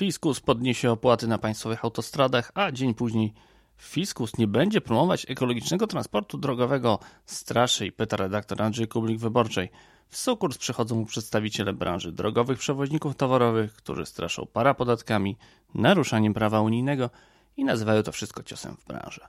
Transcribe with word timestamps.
Fiskus 0.00 0.40
podniesie 0.40 0.90
opłaty 0.90 1.28
na 1.28 1.38
państwowych 1.38 1.84
autostradach, 1.84 2.52
a 2.54 2.72
dzień 2.72 2.94
później 2.94 3.34
Fiskus 3.78 4.38
nie 4.38 4.46
będzie 4.46 4.80
promować 4.80 5.26
ekologicznego 5.30 5.86
transportu 5.86 6.38
drogowego. 6.38 6.98
Straszy 7.26 7.86
i 7.86 7.92
pyta 7.92 8.16
redaktor 8.16 8.62
Andrzej 8.62 8.88
Kublik 8.88 9.18
Wyborczej. 9.18 9.70
W 10.08 10.16
sukurs 10.16 10.58
przychodzą 10.58 10.96
mu 10.96 11.06
przedstawiciele 11.06 11.72
branży 11.72 12.12
drogowych 12.12 12.58
przewoźników 12.58 13.16
towarowych, 13.16 13.74
którzy 13.74 14.06
straszą 14.06 14.46
parapodatkami, 14.52 15.36
naruszaniem 15.74 16.34
prawa 16.34 16.60
unijnego 16.60 17.10
i 17.56 17.64
nazywają 17.64 18.02
to 18.02 18.12
wszystko 18.12 18.42
ciosem 18.42 18.76
w 18.76 18.84
branżę. 18.84 19.28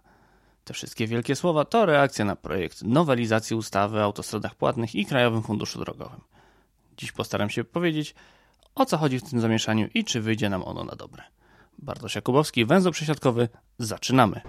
Te 0.64 0.74
wszystkie 0.74 1.08
wielkie 1.08 1.36
słowa 1.36 1.66
to 1.66 1.86
reakcja 1.86 2.26
na 2.26 2.36
projekt 2.36 2.82
nowelizacji 2.82 3.56
ustawy 3.56 4.00
o 4.00 4.04
autostradach 4.04 4.56
płatnych 4.56 4.96
i 4.96 5.06
Krajowym 5.06 5.44
Funduszu 5.44 5.80
Drogowym. 5.80 6.22
Dziś 6.98 7.12
postaram 7.12 7.50
się 7.50 7.64
powiedzieć, 7.64 8.16
o 8.76 8.86
co 8.86 8.98
chodzi 8.98 9.20
w 9.20 9.30
tym 9.30 9.42
zamieszaniu 9.42 9.88
i 9.94 10.04
czy 10.04 10.22
wyjdzie 10.22 10.50
nam 10.50 10.64
ono 10.64 10.84
na 10.84 10.96
dobre. 10.96 11.24
Bartosz 11.78 12.16
Jakubowski, 12.16 12.66
węzeł 12.66 12.92
przesiadkowy, 12.92 13.50
zaczynamy. 13.78 14.42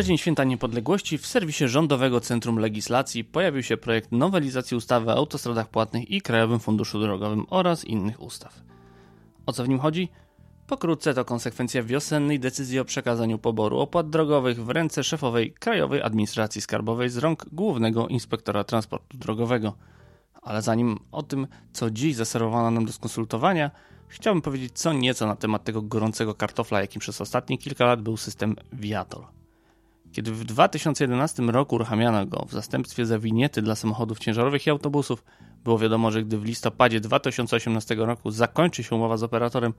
Przeddzień 0.00 0.18
Święta 0.18 0.44
Niepodległości 0.44 1.18
w 1.18 1.26
serwisie 1.26 1.68
Rządowego 1.68 2.20
Centrum 2.20 2.58
Legislacji 2.58 3.24
pojawił 3.24 3.62
się 3.62 3.76
projekt 3.76 4.12
nowelizacji 4.12 4.76
ustawy 4.76 5.10
o 5.10 5.14
autostradach 5.14 5.68
płatnych 5.68 6.10
i 6.10 6.22
Krajowym 6.22 6.60
Funduszu 6.60 7.00
Drogowym 7.00 7.46
oraz 7.50 7.84
innych 7.84 8.22
ustaw. 8.22 8.60
O 9.46 9.52
co 9.52 9.64
w 9.64 9.68
nim 9.68 9.78
chodzi? 9.78 10.08
Pokrótce 10.66 11.14
to 11.14 11.24
konsekwencja 11.24 11.82
wiosennej 11.82 12.40
decyzji 12.40 12.78
o 12.78 12.84
przekazaniu 12.84 13.38
poboru 13.38 13.78
opłat 13.78 14.10
drogowych 14.10 14.64
w 14.64 14.70
ręce 14.70 15.04
szefowej 15.04 15.52
Krajowej 15.52 16.02
Administracji 16.02 16.60
Skarbowej 16.60 17.08
z 17.08 17.16
rąk 17.16 17.46
Głównego 17.52 18.08
Inspektora 18.08 18.64
Transportu 18.64 19.18
Drogowego. 19.18 19.74
Ale 20.42 20.62
zanim 20.62 20.98
o 21.12 21.22
tym, 21.22 21.46
co 21.72 21.90
dziś 21.90 22.16
zaserwowano 22.16 22.70
nam 22.70 22.86
do 22.86 22.92
skonsultowania, 22.92 23.70
chciałbym 24.08 24.42
powiedzieć 24.42 24.72
co 24.74 24.92
nieco 24.92 25.26
na 25.26 25.36
temat 25.36 25.64
tego 25.64 25.82
gorącego 25.82 26.34
kartofla, 26.34 26.80
jakim 26.80 27.00
przez 27.00 27.20
ostatnie 27.20 27.58
kilka 27.58 27.84
lat 27.84 28.02
był 28.02 28.16
system 28.16 28.56
Viator. 28.72 29.39
Kiedy 30.12 30.32
w 30.32 30.44
2011 30.44 31.42
roku 31.42 31.74
uruchamiano 31.74 32.26
go 32.26 32.44
w 32.48 32.52
zastępstwie 32.52 33.06
za 33.06 33.18
winiety 33.18 33.62
dla 33.62 33.74
samochodów 33.74 34.18
ciężarowych 34.18 34.66
i 34.66 34.70
autobusów, 34.70 35.24
było 35.64 35.78
wiadomo, 35.78 36.10
że 36.10 36.22
gdy 36.22 36.38
w 36.38 36.44
listopadzie 36.44 37.00
2018 37.00 37.94
roku 37.94 38.30
zakończy 38.30 38.82
się 38.82 38.96
umowa 38.96 39.16
z 39.16 39.22
operatorem, 39.22 39.74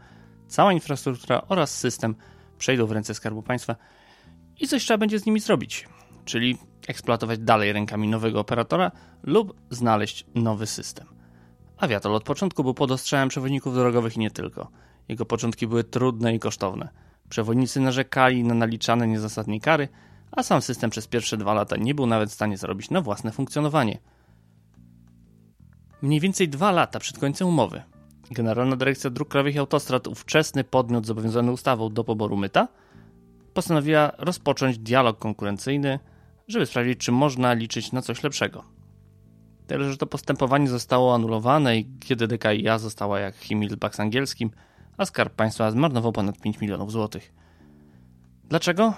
cała 0.48 0.74
infrastruktura 0.74 1.42
oraz 1.48 1.80
system 1.80 2.16
przejdą 2.58 2.86
w 2.86 2.92
ręce 2.92 3.14
Skarbu 3.14 3.44
Państwa 3.44 3.76
i 4.60 4.68
coś 4.68 4.84
trzeba 4.84 4.98
będzie 4.98 5.20
z 5.20 5.26
nimi 5.26 5.40
zrobić, 5.40 5.88
czyli 6.26 6.58
eksploatować 6.88 7.40
dalej 7.40 7.74
rękami 7.74 8.08
nowego 8.08 8.40
operatora 8.40 8.92
lub 9.24 9.56
znaleźć 9.70 10.26
nowy 10.36 10.68
system. 10.68 11.08
Aviatol 11.78 12.16
od 12.16 12.24
początku 12.24 12.64
był 12.64 12.74
pod 12.74 12.92
ostrzałem 12.92 13.30
przewoźników 13.30 13.76
drogowych 13.76 14.18
i 14.18 14.20
nie 14.20 14.32
tylko. 14.32 14.72
Jego 15.08 15.26
początki 15.26 15.68
były 15.68 15.84
trudne 15.84 16.36
i 16.36 16.40
kosztowne. 16.40 16.90
Przewodnicy 17.30 17.80
narzekali 17.80 18.44
na 18.44 18.54
naliczane 18.54 19.08
niezasadnie 19.08 19.62
kary, 19.62 19.88
a 20.32 20.44
sam 20.44 20.62
system 20.62 20.90
przez 20.90 21.08
pierwsze 21.08 21.38
dwa 21.38 21.54
lata 21.54 21.78
nie 21.78 21.96
był 21.96 22.06
nawet 22.06 22.30
w 22.30 22.34
stanie 22.34 22.58
zarobić 22.58 22.90
na 22.90 23.02
własne 23.02 23.32
funkcjonowanie. 23.32 24.00
Mniej 26.02 26.20
więcej 26.20 26.50
dwa 26.50 26.72
lata 26.72 27.00
przed 27.00 27.18
końcem 27.18 27.48
umowy 27.48 27.82
Generalna 28.32 28.76
Dyrekcja 28.76 29.10
Dróg 29.10 29.30
Krajowych 29.30 29.56
i 29.56 29.60
Autostrad, 29.60 30.08
ówczesny 30.08 30.64
podmiot 30.64 31.06
zobowiązany 31.06 31.52
ustawą 31.52 31.94
do 31.94 32.04
poboru 32.04 32.38
myta, 32.38 32.68
postanowiła 33.54 34.12
rozpocząć 34.18 34.78
dialog 34.78 35.20
konkurencyjny, 35.20 36.00
żeby 36.48 36.66
sprawdzić, 36.66 37.00
czy 37.00 37.12
można 37.12 37.54
liczyć 37.54 37.92
na 37.92 38.02
coś 38.02 38.24
lepszego. 38.24 38.64
Tyle, 39.68 39.92
że 39.92 39.98
to 39.98 40.06
postępowanie 40.06 40.68
zostało 40.68 41.16
anulowane 41.16 41.78
i 41.78 41.90
kiedy 42.00 42.28
DKIA 42.28 42.78
została 42.78 43.20
jak 43.20 43.36
Himmelbach 43.36 43.96
z 43.96 44.00
angielskim, 44.00 44.52
a 44.98 45.06
Skarb 45.06 45.34
Państwa 45.34 45.72
zmarnował 45.72 46.12
ponad 46.12 46.40
5 46.40 46.62
milionów 46.62 46.92
złotych. 46.92 47.34
Dlaczego? 48.44 48.94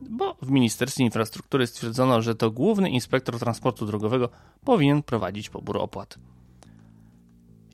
Bo 0.00 0.36
w 0.42 0.50
Ministerstwie 0.50 1.04
Infrastruktury 1.04 1.66
stwierdzono, 1.66 2.22
że 2.22 2.34
to 2.34 2.50
główny 2.50 2.90
inspektor 2.90 3.38
transportu 3.38 3.86
drogowego 3.86 4.28
powinien 4.64 5.02
prowadzić 5.02 5.50
pobór 5.50 5.76
opłat. 5.76 6.18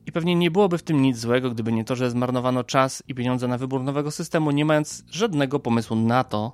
I 0.06 0.12
pewnie 0.12 0.34
nie 0.34 0.50
byłoby 0.50 0.78
w 0.78 0.82
tym 0.82 1.02
nic 1.02 1.18
złego, 1.18 1.50
gdyby 1.50 1.72
nie 1.72 1.84
to, 1.84 1.96
że 1.96 2.10
zmarnowano 2.10 2.64
czas 2.64 3.02
i 3.08 3.14
pieniądze 3.14 3.48
na 3.48 3.58
wybór 3.58 3.82
nowego 3.82 4.10
systemu, 4.10 4.50
nie 4.50 4.64
mając 4.64 5.04
żadnego 5.10 5.60
pomysłu 5.60 5.96
na 5.96 6.24
to, 6.24 6.52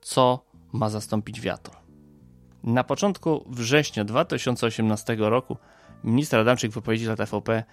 co 0.00 0.44
ma 0.72 0.88
zastąpić 0.88 1.40
wiatr. 1.40 1.70
Na 2.62 2.84
początku 2.84 3.44
września 3.50 4.04
2018 4.04 5.16
roku 5.18 5.56
minister 6.04 6.40
Adamczyk 6.40 6.70
w 6.70 6.74
wypowiedzi 6.74 7.04
dla 7.04 7.16
TVP 7.16 7.64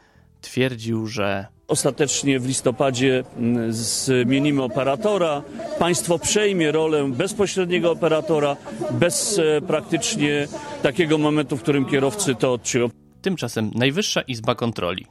twierdził, 0.42 1.08
że 1.08 1.48
Ostatecznie 1.70 2.40
w 2.40 2.46
listopadzie 2.46 3.24
mm, 3.38 3.74
zmienimy 3.74 4.64
operatora. 4.64 5.42
Państwo 5.80 6.20
przejmie 6.20 6.72
rolę 6.72 7.12
bezpośredniego 7.12 7.92
operatora 7.92 8.56
bez 8.92 9.40
e, 9.40 9.62
praktycznie 9.62 10.48
takiego 10.84 11.18
momentu, 11.18 11.58
w 11.58 11.62
którym 11.62 11.86
kierowcy 11.86 12.36
to 12.36 12.54
odczują. 12.54 12.90
Tymczasem 13.22 13.72
Najwyższa 13.76 14.22
Izba 14.22 14.56
Kontroli. 14.56 15.06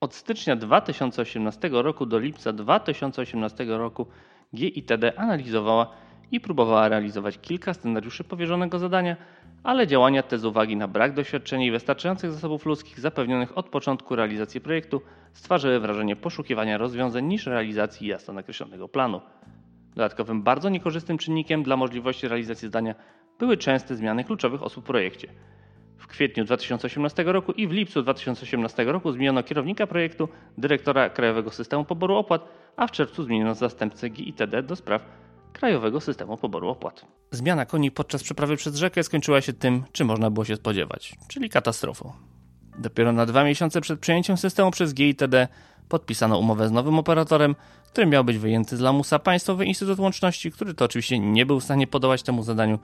Od 0.00 0.14
stycznia 0.14 0.56
2018 0.56 1.68
roku 1.72 2.06
do 2.06 2.18
lipca 2.18 2.52
2018 2.52 3.64
roku 3.64 4.06
GITD 4.54 5.18
analizowała 5.18 5.90
i 6.30 6.40
próbowała 6.40 6.88
realizować 6.88 7.38
kilka 7.38 7.74
scenariuszy 7.74 8.24
powierzonego 8.24 8.78
zadania, 8.78 9.16
ale 9.62 9.86
działania 9.86 10.22
te 10.22 10.38
z 10.38 10.44
uwagi 10.44 10.76
na 10.76 10.88
brak 10.88 11.14
doświadczenia 11.14 11.66
i 11.66 11.70
wystarczających 11.70 12.32
zasobów 12.32 12.66
ludzkich 12.66 13.00
zapewnionych 13.00 13.58
od 13.58 13.68
początku 13.68 14.16
realizacji 14.16 14.60
projektu 14.60 15.02
stwarzały 15.32 15.80
wrażenie 15.80 16.16
poszukiwania 16.16 16.78
rozwiązań 16.78 17.24
niż 17.24 17.46
realizacji 17.46 18.08
jasno 18.08 18.34
nakreślonego 18.34 18.88
planu. 18.88 19.20
Dodatkowym 19.94 20.42
bardzo 20.42 20.68
niekorzystnym 20.68 21.18
czynnikiem 21.18 21.62
dla 21.62 21.76
możliwości 21.76 22.28
realizacji 22.28 22.68
zdania 22.68 22.94
były 23.38 23.56
częste 23.56 23.96
zmiany 23.96 24.24
kluczowych 24.24 24.62
osób 24.62 24.84
w 24.84 24.86
projekcie. 24.86 25.28
W 25.96 26.06
kwietniu 26.06 26.44
2018 26.44 27.22
roku 27.24 27.52
i 27.52 27.68
w 27.68 27.72
lipcu 27.72 28.02
2018 28.02 28.84
roku 28.84 29.12
zmieniono 29.12 29.42
kierownika 29.42 29.86
projektu, 29.86 30.28
dyrektora 30.58 31.10
Krajowego 31.10 31.50
Systemu 31.50 31.84
Poboru 31.84 32.16
Opłat, 32.16 32.48
a 32.76 32.86
w 32.86 32.90
czerwcu 32.90 33.22
zmieniono 33.22 33.54
zastępcę 33.54 34.08
GITD 34.08 34.62
do 34.62 34.76
spraw 34.76 35.02
Krajowego 35.56 36.00
Systemu 36.00 36.36
Poboru 36.36 36.68
Opłat. 36.68 37.06
Zmiana 37.30 37.66
koni 37.66 37.90
podczas 37.90 38.22
przeprawy 38.22 38.56
przez 38.56 38.76
rzekę 38.76 39.02
skończyła 39.02 39.40
się 39.40 39.52
tym, 39.52 39.84
czym 39.92 40.06
można 40.06 40.30
było 40.30 40.44
się 40.44 40.56
spodziewać, 40.56 41.14
czyli 41.28 41.50
katastrofą. 41.50 42.12
Dopiero 42.78 43.12
na 43.12 43.26
dwa 43.26 43.44
miesiące 43.44 43.80
przed 43.80 44.00
przejęciem 44.00 44.36
systemu 44.36 44.70
przez 44.70 44.94
GITD 44.94 45.48
podpisano 45.88 46.38
umowę 46.38 46.68
z 46.68 46.72
nowym 46.72 46.98
operatorem, 46.98 47.54
który 47.92 48.06
miał 48.06 48.24
być 48.24 48.38
wyjęty 48.38 48.76
z 48.76 48.80
lamusa 48.80 49.18
Państwowy 49.18 49.64
Instytut 49.66 49.98
Łączności, 49.98 50.52
który 50.52 50.74
to 50.74 50.84
oczywiście 50.84 51.18
nie 51.18 51.46
był 51.46 51.60
w 51.60 51.64
stanie 51.64 51.86
podołać 51.86 52.22
temu 52.22 52.42
zadaniu 52.42 52.78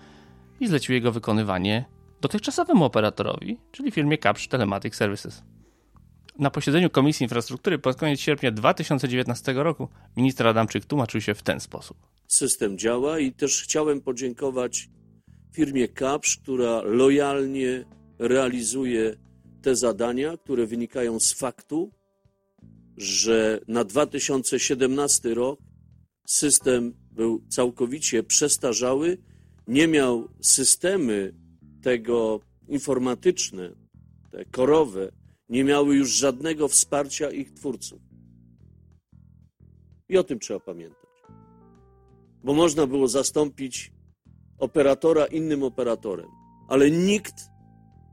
i 0.61 0.67
zlecił 0.67 0.95
jego 0.95 1.13
wykonywanie 1.13 1.85
dotychczasowemu 2.21 2.85
operatorowi, 2.85 3.59
czyli 3.73 3.91
firmie 3.91 4.19
Capsch 4.19 4.49
Telematic 4.49 4.95
Services. 4.95 5.43
Na 6.39 6.51
posiedzeniu 6.51 6.91
Komisji 6.91 7.25
Infrastruktury 7.25 7.79
pod 7.79 7.97
koniec 7.97 8.21
sierpnia 8.21 8.51
2019 8.51 9.53
roku 9.53 9.89
minister 10.17 10.47
Adamczyk 10.47 10.85
tłumaczył 10.85 11.21
się 11.21 11.35
w 11.35 11.43
ten 11.43 11.61
sposób. 11.61 12.12
System 12.33 12.79
działa 12.79 13.19
i 13.19 13.33
też 13.33 13.63
chciałem 13.63 14.01
podziękować 14.01 14.89
firmie 15.55 15.89
Capsch, 15.89 16.43
która 16.43 16.83
lojalnie 16.83 17.85
realizuje 18.19 19.17
te 19.63 19.77
zadania, 19.77 20.37
które 20.37 20.67
wynikają 20.67 21.21
z 21.21 21.33
faktu, 21.33 21.91
że 22.97 23.61
na 23.69 23.85
2017 23.85 25.35
rok 25.35 25.61
system 26.27 26.95
był 27.11 27.43
całkowicie 27.49 28.23
przestarzały, 28.23 29.19
nie 29.67 29.89
miał 29.89 30.29
systemy 30.41 31.35
tego 31.83 32.41
informatyczne, 32.69 33.73
te 34.31 34.45
korowe, 34.45 35.13
nie 35.49 35.65
miały 35.65 35.97
już 35.97 36.11
żadnego 36.11 36.69
wsparcia 36.69 37.31
ich 37.31 37.53
twórców. 37.53 38.01
I 40.09 40.19
o 40.19 40.25
tym 40.25 40.39
trzeba 40.39 40.61
pamiętać. 40.61 41.02
Bo 42.45 42.53
można 42.53 42.87
było 42.87 43.09
zastąpić 43.09 43.93
operatora 44.59 45.27
innym 45.27 45.63
operatorem, 45.63 46.29
ale 46.69 46.91
nikt, 46.91 47.35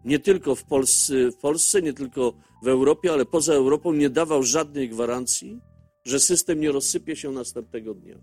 nie 0.06 0.20
tylko 0.20 0.56
w 0.56 0.64
Polsce, 0.64 1.31
w 1.31 1.38
Polsce, 1.38 1.81
nie 1.81 1.94
tylko 1.94 2.34
w 2.64 2.68
Europie, 2.68 3.14
ale 3.14 3.26
poza 3.26 3.54
Europą, 3.54 3.94
nie 3.94 4.10
dawał 4.10 4.44
żadnej 4.44 4.90
gwarancji, 4.90 5.62
że 6.06 6.20
system 6.20 6.60
nie 6.60 6.72
rozsypie 6.72 7.16
się 7.16 7.31
następnego 7.31 7.94
dnia. 7.94 8.16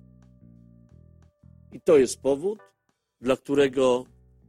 I 1.73 1.81
to 1.81 1.99
jest 1.99 2.20
powód, 2.20 2.58
dla 3.20 3.37
którego 3.37 4.05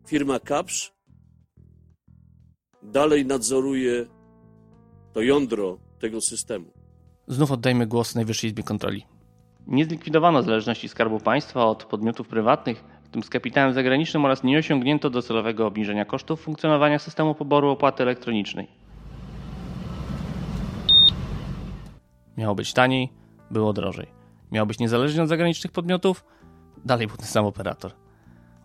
firma 0.07 0.39
Kapsz 0.39 0.93
dalej 2.83 3.25
nadzoruje 3.25 4.05
to 5.13 5.21
jądro 5.21 5.79
tego 5.99 6.21
systemu. 6.21 6.71
Znów 7.27 7.51
oddajmy 7.51 7.87
głos 7.87 8.15
Najwyższej 8.15 8.49
Izbie 8.49 8.63
Kontroli. 8.63 9.16
Nie 9.67 9.85
zlikwidowano 9.85 10.43
zależności 10.43 10.89
Skarbu 10.89 11.19
Państwa 11.19 11.65
od 11.65 11.83
podmiotów 11.83 12.27
prywatnych, 12.27 12.83
w 13.03 13.09
tym 13.09 13.23
z 13.23 13.29
kapitałem 13.29 13.73
zagranicznym 13.73 14.25
oraz 14.25 14.43
nie 14.43 14.57
osiągnięto 14.57 15.09
docelowego 15.09 15.67
obniżenia 15.67 16.05
kosztów 16.05 16.41
funkcjonowania 16.41 16.99
systemu 16.99 17.35
poboru 17.35 17.69
opłaty 17.69 18.03
elektronicznej. 18.03 18.67
Miało 22.37 22.55
być 22.55 22.73
taniej, 22.73 23.09
było 23.51 23.73
drożej. 23.73 24.07
Miało 24.51 24.65
być 24.65 24.79
niezależnie 24.79 25.23
od 25.23 25.29
zagranicznych 25.29 25.71
podmiotów, 25.73 26.25
dalej 26.85 27.07
był 27.07 27.17
ten 27.17 27.25
sam 27.25 27.45
operator. 27.45 27.91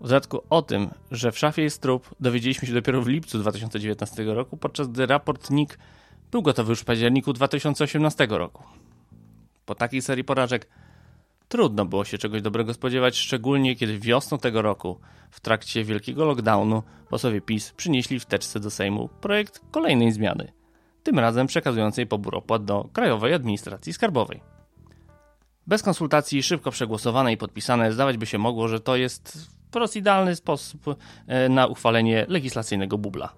W 0.01 0.03
dodatku 0.03 0.41
o 0.51 0.63
tym, 0.63 0.91
że 1.11 1.33
w 1.33 1.39
szafie 1.39 1.63
jest 1.63 1.83
trup, 1.83 2.15
dowiedzieliśmy 2.21 2.69
się 2.69 2.75
dopiero 2.75 3.03
w 3.03 3.09
lipcu 3.09 3.39
2019 3.39 4.25
roku, 4.25 4.57
podczas 4.57 4.89
gdy 4.89 5.07
raport 5.07 5.51
NIK 5.51 5.79
był 6.31 6.43
gotowy 6.43 6.71
już 6.71 6.81
w 6.81 6.85
październiku 6.85 7.33
2018 7.33 8.27
roku. 8.31 8.63
Po 9.67 9.75
takiej 9.75 10.03
serii 10.03 10.25
porażek 10.25 10.69
trudno 11.53 11.85
było 11.85 12.05
się 12.05 12.19
czegoś 12.19 12.43
dobrego 12.43 12.75
spodziewać, 12.75 13.17
szczególnie 13.17 13.77
kiedy 13.77 13.99
wiosną 13.99 14.39
tego 14.39 14.63
roku, 14.63 15.01
w 15.31 15.41
trakcie 15.41 15.85
wielkiego 15.85 16.25
lockdownu, 16.25 16.83
posłowie 17.11 17.41
PiS 17.41 17.73
przynieśli 17.73 18.21
w 18.21 18.27
teczce 18.27 18.61
do 18.61 18.71
Sejmu 18.71 19.09
projekt 19.21 19.61
kolejnej 19.71 20.13
zmiany, 20.13 20.53
tym 21.03 21.19
razem 21.19 21.47
przekazującej 21.47 22.07
pobór 22.07 22.37
opłat 22.37 22.65
do 22.65 22.89
Krajowej 22.93 23.35
Administracji 23.35 23.93
Skarbowej. 23.93 24.41
Bez 25.67 25.83
konsultacji, 25.83 26.43
szybko 26.43 26.71
przegłosowane 26.71 27.33
i 27.33 27.37
podpisane, 27.37 27.93
zdawać 27.93 28.17
by 28.17 28.27
się 28.27 28.39
mogło, 28.39 28.69
że 28.69 28.81
to 28.81 28.97
jest 28.97 29.51
wprost 29.69 29.97
idealny 29.97 30.37
sposób 30.37 30.97
e, 31.27 31.49
na 31.49 31.67
uchwalenie 31.67 32.27
legislacyjnego 32.29 32.99
bubla. 32.99 33.33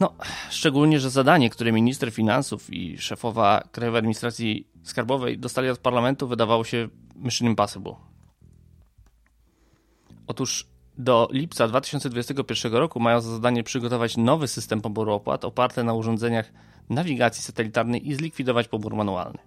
No, 0.00 0.14
szczególnie, 0.50 1.00
że 1.00 1.10
zadanie, 1.10 1.50
które 1.50 1.72
minister 1.72 2.12
finansów 2.12 2.72
i 2.72 2.98
szefowa 2.98 3.62
Krajowej 3.72 3.98
Administracji 3.98 4.66
Skarbowej 4.82 5.38
dostali 5.38 5.68
od 5.68 5.78
parlamentu, 5.78 6.28
wydawało 6.28 6.64
się 6.64 6.88
mission 7.16 7.48
impossible. 7.48 7.94
Otóż 10.26 10.66
do 10.98 11.28
lipca 11.32 11.68
2021 11.68 12.72
roku 12.72 13.00
mają 13.00 13.20
za 13.20 13.30
zadanie 13.30 13.62
przygotować 13.62 14.16
nowy 14.16 14.48
system 14.48 14.80
poboru 14.80 15.12
opłat 15.12 15.44
oparty 15.44 15.84
na 15.84 15.94
urządzeniach 15.94 16.52
nawigacji 16.90 17.42
satelitarnej 17.42 18.08
i 18.08 18.14
zlikwidować 18.14 18.68
pobór 18.68 18.94
manualny. 18.94 19.38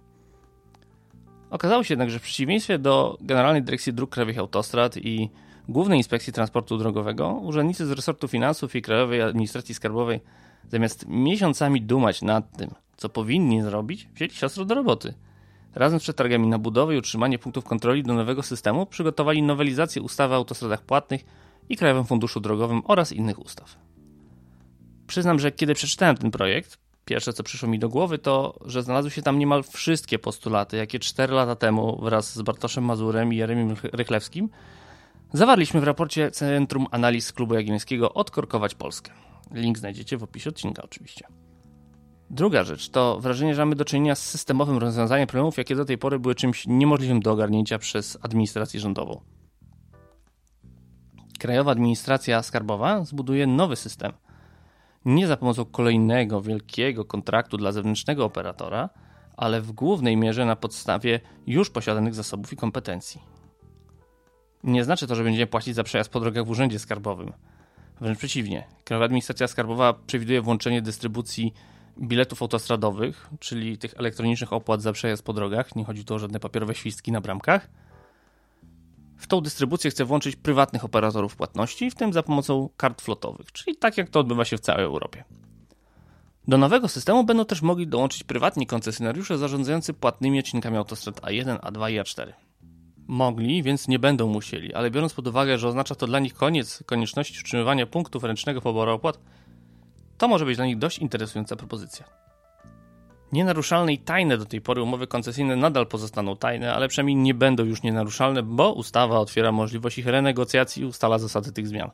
Okazało 1.50 1.84
się 1.84 1.94
jednak, 1.94 2.10
że 2.10 2.18
w 2.18 2.22
przeciwieństwie 2.22 2.78
do 2.78 3.18
Generalnej 3.20 3.62
Dyrekcji 3.62 3.92
Dróg 3.92 4.10
Krajowych 4.10 4.38
Autostrad 4.38 4.96
i 4.96 5.30
Głównej 5.68 5.98
Inspekcji 5.98 6.32
Transportu 6.32 6.78
Drogowego, 6.78 7.28
urzędnicy 7.32 7.86
z 7.86 7.90
resortu 7.90 8.28
finansów 8.28 8.76
i 8.76 8.82
Krajowej 8.82 9.22
Administracji 9.22 9.74
Skarbowej 9.74 10.20
zamiast 10.68 11.08
miesiącami 11.08 11.82
dumać 11.82 12.22
nad 12.22 12.56
tym, 12.56 12.70
co 12.96 13.08
powinni 13.08 13.62
zrobić, 13.62 14.08
wzięli 14.14 14.30
siostro 14.30 14.64
do 14.64 14.74
roboty. 14.74 15.14
Razem 15.74 16.00
z 16.00 16.02
przetargami 16.02 16.48
na 16.48 16.58
budowę 16.58 16.94
i 16.94 16.98
utrzymanie 16.98 17.38
punktów 17.38 17.64
kontroli 17.64 18.02
do 18.02 18.14
nowego 18.14 18.42
systemu 18.42 18.86
przygotowali 18.86 19.42
nowelizację 19.42 20.02
ustawy 20.02 20.34
o 20.34 20.36
autostradach 20.36 20.82
płatnych 20.82 21.24
i 21.68 21.76
Krajowym 21.76 22.04
Funduszu 22.04 22.40
Drogowym 22.40 22.82
oraz 22.84 23.12
innych 23.12 23.38
ustaw. 23.38 23.78
Przyznam, 25.06 25.38
że 25.38 25.52
kiedy 25.52 25.74
przeczytałem 25.74 26.16
ten 26.16 26.30
projekt, 26.30 26.78
Pierwsze, 27.04 27.32
co 27.32 27.42
przyszło 27.42 27.68
mi 27.68 27.78
do 27.78 27.88
głowy, 27.88 28.18
to, 28.18 28.58
że 28.66 28.82
znalazły 28.82 29.10
się 29.10 29.22
tam 29.22 29.38
niemal 29.38 29.62
wszystkie 29.62 30.18
postulaty, 30.18 30.76
jakie 30.76 30.98
4 30.98 31.32
lata 31.32 31.56
temu 31.56 32.00
wraz 32.02 32.34
z 32.34 32.42
Bartoszem 32.42 32.84
Mazurem 32.84 33.32
i 33.32 33.36
Jeremim 33.36 33.76
Rychlewskim 33.82 34.48
zawarliśmy 35.34 35.80
w 35.80 35.84
raporcie 35.84 36.30
Centrum 36.30 36.86
Analiz 36.90 37.32
Klubu 37.32 37.54
Jagiellońskiego 37.54 38.14
Odkorkować 38.14 38.74
Polskę. 38.74 39.12
Link 39.50 39.78
znajdziecie 39.78 40.16
w 40.16 40.22
opisie 40.22 40.50
odcinka 40.50 40.82
oczywiście. 40.82 41.26
Druga 42.30 42.64
rzecz 42.64 42.88
to 42.88 43.20
wrażenie, 43.20 43.54
że 43.54 43.62
mamy 43.62 43.76
do 43.76 43.84
czynienia 43.84 44.14
z 44.14 44.22
systemowym 44.22 44.78
rozwiązaniem 44.78 45.26
problemów, 45.26 45.58
jakie 45.58 45.76
do 45.76 45.84
tej 45.84 45.98
pory 45.98 46.18
były 46.18 46.34
czymś 46.34 46.66
niemożliwym 46.66 47.20
do 47.20 47.32
ogarnięcia 47.32 47.78
przez 47.78 48.18
administrację 48.22 48.80
rządową. 48.80 49.20
Krajowa 51.38 51.72
Administracja 51.72 52.42
Skarbowa 52.42 53.04
zbuduje 53.04 53.46
nowy 53.46 53.76
system– 53.76 54.12
nie 55.04 55.26
za 55.26 55.36
pomocą 55.36 55.64
kolejnego 55.64 56.42
wielkiego 56.42 57.04
kontraktu 57.04 57.56
dla 57.56 57.72
zewnętrznego 57.72 58.24
operatora, 58.24 58.90
ale 59.36 59.60
w 59.60 59.72
głównej 59.72 60.16
mierze 60.16 60.46
na 60.46 60.56
podstawie 60.56 61.20
już 61.46 61.70
posiadanych 61.70 62.14
zasobów 62.14 62.52
i 62.52 62.56
kompetencji. 62.56 63.33
Nie 64.64 64.84
znaczy 64.84 65.06
to, 65.06 65.14
że 65.14 65.24
będziemy 65.24 65.46
płacić 65.46 65.74
za 65.74 65.84
przejazd 65.84 66.10
po 66.10 66.20
drogach 66.20 66.44
w 66.44 66.50
urzędzie 66.50 66.78
skarbowym. 66.78 67.32
Wręcz 68.00 68.18
przeciwnie. 68.18 68.64
Krajowa 68.84 69.04
Administracja 69.04 69.48
Skarbowa 69.48 69.92
przewiduje 70.06 70.40
włączenie 70.42 70.82
dystrybucji 70.82 71.54
biletów 71.98 72.42
autostradowych, 72.42 73.30
czyli 73.40 73.78
tych 73.78 73.94
elektronicznych 73.96 74.52
opłat 74.52 74.82
za 74.82 74.92
przejazd 74.92 75.22
po 75.22 75.32
drogach. 75.32 75.76
Nie 75.76 75.84
chodzi 75.84 76.04
tu 76.04 76.14
o 76.14 76.18
żadne 76.18 76.40
papierowe 76.40 76.74
świstki 76.74 77.12
na 77.12 77.20
bramkach 77.20 77.68
w 79.24 79.26
tą 79.26 79.40
dystrybucję 79.40 79.90
chce 79.90 80.04
włączyć 80.04 80.36
prywatnych 80.36 80.84
operatorów 80.84 81.36
płatności, 81.36 81.90
w 81.90 81.94
tym 81.94 82.12
za 82.12 82.22
pomocą 82.22 82.68
kart 82.76 83.02
flotowych, 83.02 83.52
czyli 83.52 83.76
tak 83.76 83.98
jak 83.98 84.08
to 84.08 84.20
odbywa 84.20 84.44
się 84.44 84.56
w 84.56 84.60
całej 84.60 84.84
Europie. 84.84 85.24
Do 86.48 86.58
nowego 86.58 86.88
systemu 86.88 87.24
będą 87.24 87.44
też 87.44 87.62
mogli 87.62 87.86
dołączyć 87.86 88.24
prywatni 88.24 88.66
koncesjonariusze 88.66 89.38
zarządzający 89.38 89.94
płatnymi 89.94 90.38
odcinkami 90.38 90.76
autostrad 90.76 91.20
A1, 91.20 91.58
A2 91.58 91.92
i 91.92 92.00
A4. 92.00 92.32
Mogli, 93.06 93.62
więc 93.62 93.88
nie 93.88 93.98
będą 93.98 94.28
musieli, 94.28 94.74
ale 94.74 94.90
biorąc 94.90 95.14
pod 95.14 95.28
uwagę, 95.28 95.58
że 95.58 95.68
oznacza 95.68 95.94
to 95.94 96.06
dla 96.06 96.18
nich 96.18 96.34
koniec 96.34 96.82
konieczności 96.86 97.40
utrzymywania 97.40 97.86
punktów 97.86 98.24
ręcznego 98.24 98.60
poboru 98.60 98.92
opłat, 98.92 99.18
to 100.18 100.28
może 100.28 100.44
być 100.44 100.56
dla 100.56 100.66
nich 100.66 100.78
dość 100.78 100.98
interesująca 100.98 101.56
propozycja. 101.56 102.04
Nienaruszalne 103.32 103.92
i 103.92 103.98
tajne 103.98 104.38
do 104.38 104.44
tej 104.44 104.60
pory 104.60 104.82
umowy 104.82 105.06
koncesyjne 105.06 105.56
nadal 105.56 105.86
pozostaną 105.86 106.36
tajne, 106.36 106.74
ale 106.74 106.88
przynajmniej 106.88 107.16
nie 107.16 107.34
będą 107.34 107.64
już 107.64 107.82
nienaruszalne, 107.82 108.42
bo 108.42 108.72
ustawa 108.72 109.18
otwiera 109.18 109.52
możliwość 109.52 109.98
ich 109.98 110.06
renegocjacji 110.06 110.82
i 110.82 110.86
ustala 110.86 111.18
zasady 111.18 111.52
tych 111.52 111.68
zmian. 111.68 111.90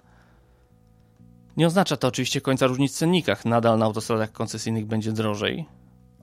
Nie 1.57 1.67
oznacza 1.67 1.97
to 1.97 2.09
oczywiście 2.09 2.41
końca 2.41 2.67
różnic 2.67 2.93
w 2.93 2.97
cennikach. 2.97 3.45
Nadal 3.45 3.79
na 3.79 3.85
autostradach 3.85 4.33
koncesyjnych 4.33 4.87
będzie 4.87 5.13
drożej. 5.13 5.67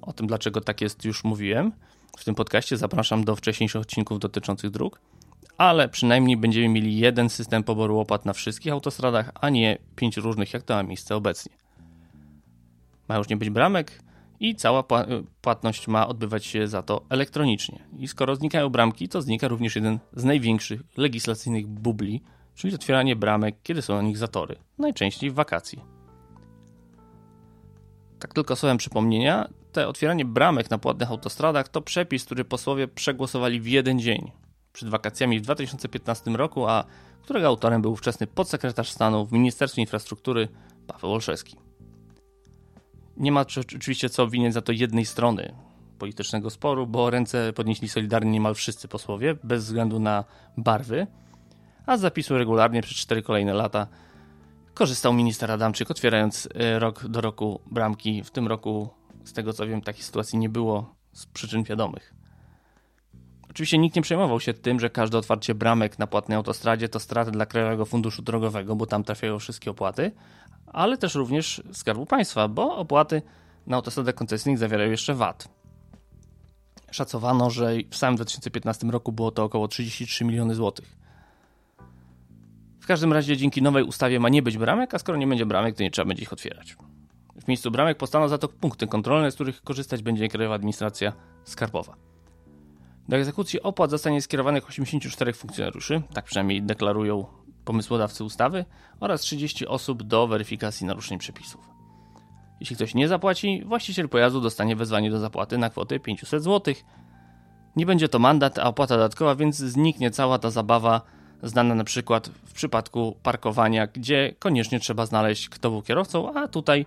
O 0.01 0.13
tym, 0.13 0.27
dlaczego 0.27 0.61
tak 0.61 0.81
jest, 0.81 1.05
już 1.05 1.23
mówiłem. 1.23 1.71
W 2.17 2.23
tym 2.23 2.35
podcaście 2.35 2.77
zapraszam 2.77 3.23
do 3.23 3.35
wcześniejszych 3.35 3.81
odcinków 3.81 4.19
dotyczących 4.19 4.71
dróg. 4.71 5.01
Ale 5.57 5.89
przynajmniej 5.89 6.37
będziemy 6.37 6.69
mieli 6.69 6.97
jeden 6.97 7.29
system 7.29 7.63
poboru 7.63 7.99
opłat 7.99 8.25
na 8.25 8.33
wszystkich 8.33 8.71
autostradach, 8.71 9.31
a 9.41 9.49
nie 9.49 9.77
pięć 9.95 10.17
różnych, 10.17 10.53
jak 10.53 10.63
to 10.63 10.73
ma 10.73 10.83
miejsce 10.83 11.15
obecnie. 11.15 11.55
Ma 13.07 13.17
już 13.17 13.29
nie 13.29 13.37
być 13.37 13.49
bramek, 13.49 14.01
i 14.39 14.55
cała 14.55 14.83
płatność 15.41 15.87
ma 15.87 16.07
odbywać 16.07 16.45
się 16.45 16.67
za 16.67 16.81
to 16.81 17.05
elektronicznie. 17.09 17.79
I 17.97 18.07
skoro 18.07 18.35
znikają 18.35 18.69
bramki, 18.69 19.09
to 19.09 19.21
znika 19.21 19.47
również 19.47 19.75
jeden 19.75 19.99
z 20.13 20.23
największych 20.23 20.81
legislacyjnych 20.97 21.67
bubli, 21.67 22.21
czyli 22.55 22.75
otwieranie 22.75 23.15
bramek, 23.15 23.55
kiedy 23.63 23.81
są 23.81 23.95
na 23.95 24.01
nich 24.01 24.17
zatory, 24.17 24.55
najczęściej 24.77 25.31
w 25.31 25.33
wakacji. 25.33 25.81
Tak 28.19 28.33
tylko 28.33 28.55
słowem 28.55 28.77
przypomnienia, 28.77 29.49
te 29.77 29.87
otwieranie 29.87 30.25
bramek 30.25 30.69
na 30.69 30.77
płatnych 30.77 31.11
autostradach 31.11 31.67
to 31.67 31.81
przepis, 31.81 32.25
który 32.25 32.45
posłowie 32.45 32.87
przegłosowali 32.87 33.61
w 33.61 33.67
jeden 33.67 33.99
dzień 33.99 34.31
przed 34.73 34.89
wakacjami 34.89 35.39
w 35.39 35.41
2015 35.41 36.31
roku, 36.31 36.67
a 36.67 36.83
którego 37.21 37.47
autorem 37.47 37.81
był 37.81 37.91
ówczesny 37.91 38.27
podsekretarz 38.27 38.91
stanu 38.91 39.25
w 39.25 39.31
Ministerstwie 39.31 39.81
Infrastruktury 39.81 40.47
Paweł 40.87 41.13
Olszewski. 41.13 41.57
Nie 43.17 43.31
ma 43.31 43.41
oczywiście 43.41 44.09
co 44.09 44.27
winić 44.27 44.53
za 44.53 44.61
to 44.61 44.71
jednej 44.71 45.05
strony 45.05 45.55
politycznego 45.99 46.49
sporu, 46.49 46.87
bo 46.87 47.09
ręce 47.09 47.53
podnieśli 47.53 47.89
solidarnie 47.89 48.31
niemal 48.31 48.55
wszyscy 48.55 48.87
posłowie, 48.87 49.35
bez 49.43 49.65
względu 49.65 49.99
na 49.99 50.23
barwy, 50.57 51.07
a 51.85 51.97
z 51.97 52.01
zapisu 52.01 52.37
regularnie 52.37 52.81
przez 52.81 52.97
cztery 52.97 53.21
kolejne 53.21 53.53
lata 53.53 53.87
korzystał 54.73 55.13
minister 55.13 55.51
Adamczyk, 55.51 55.91
otwierając 55.91 56.49
e, 56.55 56.79
rok 56.79 57.07
do 57.07 57.21
roku 57.21 57.59
bramki. 57.71 58.23
W 58.23 58.31
tym 58.31 58.47
roku, 58.47 58.96
z 59.27 59.33
tego 59.33 59.53
co 59.53 59.67
wiem, 59.67 59.81
takiej 59.81 60.03
sytuacji 60.03 60.39
nie 60.39 60.49
było 60.49 60.95
z 61.13 61.25
przyczyn 61.25 61.63
wiadomych. 61.63 62.13
Oczywiście 63.49 63.77
nikt 63.77 63.95
nie 63.95 64.01
przejmował 64.01 64.39
się 64.39 64.53
tym, 64.53 64.79
że 64.79 64.89
każde 64.89 65.17
otwarcie 65.17 65.55
bramek 65.55 65.99
na 65.99 66.07
płatnej 66.07 66.35
autostradzie 66.35 66.89
to 66.89 66.99
straty 66.99 67.31
dla 67.31 67.45
Krajowego 67.45 67.85
Funduszu 67.85 68.21
Drogowego, 68.21 68.75
bo 68.75 68.85
tam 68.85 69.03
trafiają 69.03 69.39
wszystkie 69.39 69.71
opłaty, 69.71 70.11
ale 70.67 70.97
też 70.97 71.15
również 71.15 71.63
Skarbu 71.71 72.05
Państwa, 72.05 72.47
bo 72.47 72.77
opłaty 72.77 73.21
na 73.67 73.75
autostradach 73.75 74.15
koncesyjnych 74.15 74.59
zawierają 74.59 74.91
jeszcze 74.91 75.13
VAT. 75.13 75.47
Szacowano, 76.91 77.49
że 77.49 77.73
w 77.89 77.97
samym 77.97 78.15
2015 78.15 78.87
roku 78.87 79.11
było 79.11 79.31
to 79.31 79.43
około 79.43 79.67
33 79.67 80.25
miliony 80.25 80.55
złotych. 80.55 80.97
W 82.79 82.87
każdym 82.87 83.13
razie 83.13 83.37
dzięki 83.37 83.61
nowej 83.61 83.83
ustawie 83.83 84.19
ma 84.19 84.29
nie 84.29 84.41
być 84.41 84.57
bramek, 84.57 84.93
a 84.93 84.99
skoro 84.99 85.17
nie 85.17 85.27
będzie 85.27 85.45
bramek, 85.45 85.75
to 85.75 85.83
nie 85.83 85.91
trzeba 85.91 86.07
będzie 86.07 86.23
ich 86.23 86.33
otwierać. 86.33 86.75
W 87.41 87.47
miejscu 87.47 87.71
bramek 87.71 87.97
powstaną 87.97 88.27
za 88.27 88.37
to 88.37 88.47
punkty 88.47 88.87
kontrolne, 88.87 89.31
z 89.31 89.35
których 89.35 89.61
korzystać 89.61 90.03
będzie 90.03 90.27
Krajowa 90.27 90.55
Administracja 90.55 91.13
Skarbowa. 91.43 91.95
Do 93.09 93.17
egzekucji 93.17 93.61
opłat 93.61 93.91
zostanie 93.91 94.21
skierowanych 94.21 94.69
84 94.69 95.33
funkcjonariuszy, 95.33 96.01
tak 96.13 96.25
przynajmniej 96.25 96.61
deklarują 96.61 97.25
pomysłodawcy 97.65 98.23
ustawy 98.23 98.65
oraz 98.99 99.21
30 99.21 99.67
osób 99.67 100.03
do 100.03 100.27
weryfikacji 100.27 100.85
naruszeń 100.85 101.17
przepisów. 101.17 101.69
Jeśli 102.59 102.75
ktoś 102.75 102.95
nie 102.95 103.07
zapłaci, 103.07 103.63
właściciel 103.65 104.09
pojazdu 104.09 104.41
dostanie 104.41 104.75
wezwanie 104.75 105.11
do 105.11 105.19
zapłaty 105.19 105.57
na 105.57 105.69
kwotę 105.69 105.99
500 105.99 106.43
zł. 106.43 106.73
Nie 107.75 107.85
będzie 107.85 108.09
to 108.09 108.19
mandat, 108.19 108.59
a 108.59 108.63
opłata 108.63 108.95
dodatkowa, 108.95 109.35
więc 109.35 109.55
zniknie 109.55 110.11
cała 110.11 110.39
ta 110.39 110.49
zabawa 110.49 111.01
znana 111.43 111.75
na 111.75 111.83
przykład 111.83 112.27
w 112.27 112.53
przypadku 112.53 113.17
parkowania, 113.23 113.87
gdzie 113.87 114.35
koniecznie 114.39 114.79
trzeba 114.79 115.05
znaleźć, 115.05 115.49
kto 115.49 115.69
był 115.69 115.81
kierowcą, 115.81 116.33
a 116.33 116.47
tutaj 116.47 116.85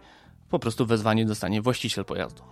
po 0.50 0.58
prostu 0.58 0.86
wezwanie 0.86 1.26
dostanie 1.26 1.62
właściciel 1.62 2.04
pojazdu. 2.04 2.42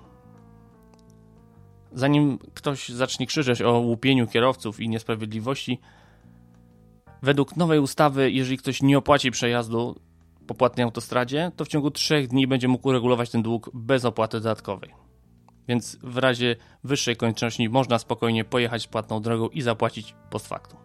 Zanim 1.92 2.38
ktoś 2.54 2.88
zacznie 2.88 3.26
krzyczeć 3.26 3.62
o 3.62 3.78
łupieniu 3.78 4.26
kierowców 4.26 4.80
i 4.80 4.88
niesprawiedliwości, 4.88 5.80
według 7.22 7.56
nowej 7.56 7.78
ustawy, 7.78 8.30
jeżeli 8.30 8.58
ktoś 8.58 8.82
nie 8.82 8.98
opłaci 8.98 9.30
przejazdu 9.30 10.00
po 10.46 10.54
płatnej 10.54 10.84
autostradzie, 10.84 11.52
to 11.56 11.64
w 11.64 11.68
ciągu 11.68 11.90
trzech 11.90 12.28
dni 12.28 12.46
będzie 12.46 12.68
mógł 12.68 12.88
uregulować 12.88 13.30
ten 13.30 13.42
dług 13.42 13.70
bez 13.74 14.04
opłaty 14.04 14.40
dodatkowej. 14.40 14.94
Więc 15.68 15.96
w 16.02 16.18
razie 16.18 16.56
wyższej 16.84 17.16
konieczności 17.16 17.68
można 17.68 17.98
spokojnie 17.98 18.44
pojechać 18.44 18.86
płatną 18.86 19.22
drogą 19.22 19.48
i 19.48 19.62
zapłacić 19.62 20.14
post 20.30 20.48
factum. 20.48 20.78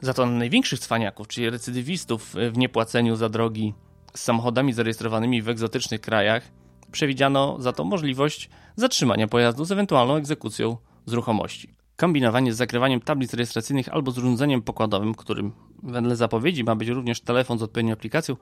Za 0.00 0.14
to 0.14 0.26
największych 0.26 0.80
cwaniaków, 0.80 1.28
czyli 1.28 1.50
recydywistów 1.50 2.34
w 2.52 2.58
niepłaceniu 2.58 3.16
za 3.16 3.28
drogi 3.28 3.74
z 4.16 4.22
samochodami 4.22 4.72
zarejestrowanymi 4.72 5.42
w 5.42 5.48
egzotycznych 5.48 6.00
krajach, 6.00 6.52
przewidziano 6.92 7.56
za 7.60 7.72
to 7.72 7.84
możliwość 7.84 8.50
zatrzymania 8.76 9.28
pojazdu 9.28 9.64
z 9.64 9.72
ewentualną 9.72 10.16
egzekucją 10.16 10.76
z 11.06 11.12
ruchomości. 11.12 11.74
Kombinowanie 11.96 12.52
z 12.52 12.56
zakrywaniem 12.56 13.00
tablic 13.00 13.34
rejestracyjnych 13.34 13.88
albo 13.88 14.10
z 14.10 14.18
urządzeniem 14.18 14.62
pokładowym, 14.62 15.14
którym 15.14 15.52
wedle 15.82 16.16
zapowiedzi 16.16 16.64
ma 16.64 16.76
być 16.76 16.88
również 16.88 17.20
telefon 17.20 17.58
z 17.58 17.62
odpowiednią 17.62 17.92
aplikacją, 17.92 18.36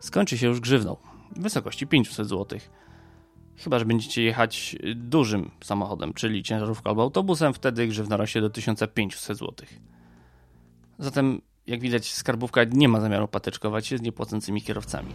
skończy 0.00 0.38
się 0.38 0.46
już 0.46 0.60
grzywną 0.60 0.96
w 1.36 1.42
wysokości 1.42 1.86
500 1.86 2.28
zł. 2.28 2.58
Chyba, 3.56 3.78
że 3.78 3.84
będziecie 3.84 4.22
jechać 4.22 4.76
dużym 4.94 5.50
samochodem, 5.64 6.14
czyli 6.14 6.42
ciężarówką 6.42 6.90
albo 6.90 7.02
autobusem, 7.02 7.54
wtedy 7.54 7.86
grzywna 7.86 8.16
rośnie 8.16 8.40
do 8.40 8.50
1500 8.50 9.38
zł. 9.38 9.54
Zatem, 10.98 11.40
jak 11.66 11.80
widać, 11.80 12.12
skarbówka 12.12 12.64
nie 12.64 12.88
ma 12.88 13.00
zamiaru 13.00 13.28
patyczkować 13.28 13.86
się 13.86 13.98
z 13.98 14.02
niepłacącymi 14.02 14.62
kierowcami. 14.62 15.12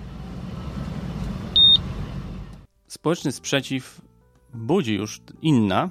Społeczny 2.87 3.31
sprzeciw 3.31 4.01
budzi 4.53 4.95
już 4.95 5.21
inna, 5.41 5.89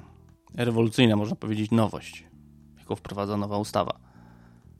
rewolucyjna, 0.55 1.15
można 1.15 1.35
powiedzieć, 1.35 1.71
nowość, 1.71 2.23
jaką 2.79 2.95
wprowadza 2.95 3.37
nowa 3.37 3.57
ustawa. 3.57 3.99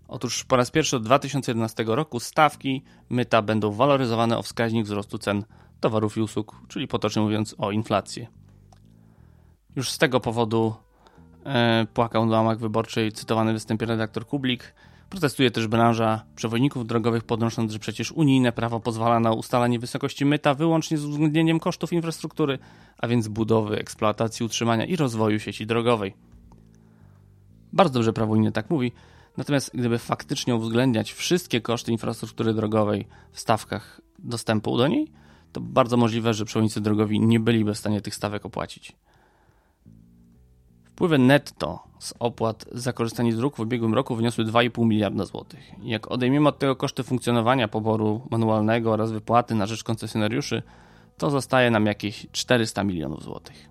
Otóż 0.08 0.44
po 0.44 0.56
raz 0.56 0.72
pierwszy 0.72 0.96
od 0.96 1.04
2011 1.04 1.84
roku 1.88 2.20
stawki 2.20 2.84
myta 3.10 3.42
będą 3.42 3.72
waloryzowane 3.72 4.38
o 4.38 4.44
wskaźnik 4.44 4.86
wzrostu 4.86 5.18
cen 5.18 5.44
towarów 5.80 6.18
i 6.18 6.22
usług, 6.22 6.62
czyli 6.68 6.88
potocznie 6.88 7.22
mówiąc 7.22 7.56
o 7.58 7.72
inflację. 7.72 8.28
Już 9.76 9.92
z 9.92 9.98
tego 9.98 10.20
powodu 10.20 10.74
e, 11.46 11.88
płakał 11.94 12.26
na 12.26 12.38
łamach 12.38 12.60
wyborczej 12.60 13.12
cytowany 13.12 13.54
występie 13.54 13.86
redaktor 13.86 14.28
Kublik, 14.28 14.74
Protestuje 15.10 15.52
też 15.52 15.68
branża 15.68 16.26
przewodników 16.36 16.88
drogowych, 16.88 17.24
podnosząc, 17.24 17.72
że 17.72 17.80
przecież 17.80 18.12
unijne 18.12 18.52
prawo 18.52 18.80
pozwala 18.80 19.20
na 19.20 19.32
ustalanie 19.32 19.80
wysokości 19.80 20.26
myta 20.26 20.54
wyłącznie 20.54 20.98
z 20.98 21.06
uwzględnieniem 21.06 21.60
kosztów 21.60 21.94
infrastruktury, 21.94 22.60
a 22.98 23.08
więc 23.08 23.28
budowy, 23.28 23.80
eksploatacji, 23.80 24.46
utrzymania 24.46 24.86
i 24.86 24.96
rozwoju 24.96 25.40
sieci 25.40 25.66
drogowej. 25.66 26.14
Bardzo 27.74 27.94
dobrze 27.94 28.14
prawo 28.14 28.32
unijne 28.32 28.52
tak 28.52 28.70
mówi, 28.70 28.92
natomiast 29.38 29.72
gdyby 29.74 29.98
faktycznie 29.98 30.56
uwzględniać 30.56 31.14
wszystkie 31.14 31.62
koszty 31.62 31.92
infrastruktury 31.92 32.54
drogowej 32.54 33.08
w 33.32 33.40
stawkach 33.40 34.02
dostępu 34.20 34.78
do 34.78 34.88
niej, 34.88 35.12
to 35.52 35.62
bardzo 35.62 35.98
możliwe, 35.98 36.34
że 36.34 36.46
przewoźnicy 36.46 36.82
drogowi 36.82 37.20
nie 37.20 37.40
byliby 37.40 37.74
w 37.74 37.78
stanie 37.78 38.02
tych 38.02 38.16
stawek 38.16 38.46
opłacić. 38.46 38.96
Wpływy 40.86 41.18
netto 41.18 41.89
z 42.00 42.14
opłat 42.20 42.66
za 42.72 42.94
korzystanie 42.94 43.34
z 43.34 43.38
dróg 43.38 43.56
w 43.56 43.60
ubiegłym 43.60 43.94
roku 43.94 44.16
wyniosły 44.16 44.46
2,5 44.46 44.86
miliarda 44.86 45.26
złotych. 45.26 45.72
Jak 45.84 46.12
odejmiemy 46.12 46.50
od 46.50 46.60
tego 46.60 46.76
koszty 46.76 47.04
funkcjonowania 47.04 47.68
poboru 47.68 48.22
manualnego 48.32 48.92
oraz 48.92 49.12
wypłaty 49.12 49.56
na 49.56 49.66
rzecz 49.66 49.84
koncesjonariuszy, 49.84 50.64
to 51.18 51.30
zostaje 51.30 51.72
nam 51.72 51.86
jakieś 51.86 52.28
400 52.32 52.84
milionów 52.84 53.24
złotych. 53.24 53.70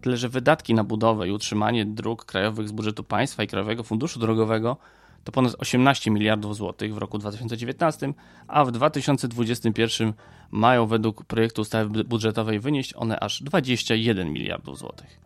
Tyle, 0.00 0.16
że 0.16 0.28
wydatki 0.28 0.74
na 0.74 0.84
budowę 0.84 1.28
i 1.28 1.32
utrzymanie 1.32 1.84
dróg 1.84 2.24
krajowych 2.24 2.68
z 2.68 2.72
budżetu 2.72 3.04
państwa 3.04 3.42
i 3.42 3.46
Krajowego 3.46 3.82
Funduszu 3.82 4.20
Drogowego 4.20 4.76
to 5.24 5.32
ponad 5.32 5.54
18 5.58 6.10
miliardów 6.10 6.56
złotych 6.56 6.94
w 6.94 6.98
roku 6.98 7.18
2019, 7.18 8.12
a 8.48 8.64
w 8.64 8.72
2021 8.72 10.12
mają 10.50 10.86
według 10.86 11.24
projektu 11.24 11.62
ustawy 11.62 12.04
budżetowej 12.04 12.60
wynieść 12.60 12.92
one 12.96 13.20
aż 13.20 13.42
21 13.42 14.32
miliardów 14.32 14.78
złotych 14.78 15.25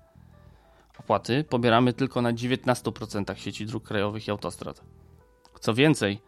opłaty 1.11 1.45
pobieramy 1.45 1.93
tylko 1.93 2.23
na 2.23 2.33
19% 2.33 3.37
sieci 3.37 3.67
dróg 3.67 3.85
krajowych 3.85 4.29
i 4.29 4.31
autostrad. 4.31 4.85
Co 5.61 5.75
więcej, 5.75 6.21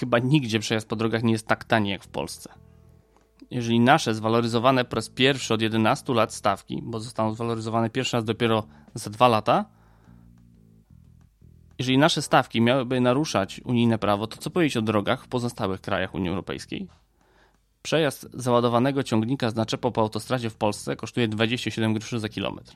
chyba 0.00 0.18
nigdzie 0.18 0.58
przejazd 0.58 0.88
po 0.88 0.96
drogach 0.96 1.22
nie 1.22 1.32
jest 1.32 1.46
tak 1.46 1.64
tani 1.64 1.90
jak 1.90 2.04
w 2.04 2.08
Polsce. 2.08 2.52
Jeżeli 3.50 3.80
nasze 3.80 4.14
zwaloryzowane 4.14 4.84
po 4.84 4.96
raz 4.96 5.08
pierwszy 5.08 5.54
od 5.54 5.62
11 5.62 6.14
lat 6.14 6.34
stawki, 6.34 6.82
bo 6.82 7.00
zostaną 7.00 7.34
zwaloryzowane 7.34 7.90
pierwszy 7.90 8.16
raz 8.16 8.24
dopiero 8.24 8.66
za 8.94 9.10
2 9.10 9.28
lata, 9.28 9.64
jeżeli 11.78 11.98
nasze 11.98 12.22
stawki 12.22 12.60
miałyby 12.60 13.00
naruszać 13.00 13.60
unijne 13.64 13.98
prawo, 13.98 14.26
to 14.26 14.36
co 14.36 14.50
powiedzieć 14.50 14.76
o 14.76 14.82
drogach 14.82 15.24
w 15.24 15.28
pozostałych 15.28 15.80
krajach 15.80 16.14
Unii 16.14 16.28
Europejskiej? 16.28 16.88
Przejazd 17.82 18.28
załadowanego 18.34 19.02
ciągnika 19.02 19.50
z 19.50 19.54
naczepą 19.54 19.92
po 19.92 20.00
autostradzie 20.00 20.50
w 20.50 20.56
Polsce 20.56 20.96
kosztuje 20.96 21.28
27 21.28 21.94
groszy 21.94 22.18
za 22.18 22.28
kilometr. 22.28 22.74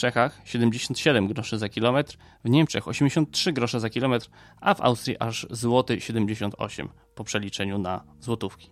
Czechach 0.00 0.40
77 0.44 1.28
groszy 1.28 1.58
za 1.58 1.68
kilometr, 1.68 2.16
w 2.44 2.48
Niemczech 2.48 2.88
83 2.88 3.52
grosze 3.52 3.80
za 3.80 3.90
kilometr, 3.90 4.28
a 4.60 4.74
w 4.74 4.80
Austrii 4.80 5.16
aż 5.18 5.46
złoty 5.50 6.00
78 6.00 6.88
po 7.14 7.24
przeliczeniu 7.24 7.78
na 7.78 8.04
złotówki. 8.20 8.70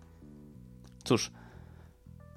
Cóż, 1.03 1.31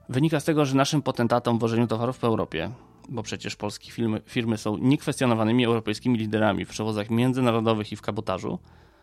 wynika 0.09 0.41
z 0.41 0.45
tego, 0.45 0.65
że 0.65 0.77
naszym 0.77 1.03
potentatom 1.03 1.59
w 1.59 1.61
wożeniu 1.61 1.87
towarów 1.87 2.19
po 2.19 2.27
Europie, 2.27 2.71
bo 3.09 3.23
przecież 3.23 3.57
polskie 3.57 3.91
firmy, 3.91 4.21
firmy 4.27 4.59
są 4.59 4.77
niekwestionowanymi 4.77 5.65
europejskimi 5.65 6.19
liderami 6.19 6.65
w 6.65 6.69
przewozach 6.69 7.11
międzynarodowych 7.11 7.93
i 7.93 7.97
w 7.97 8.03
kabotażu, 8.03 8.59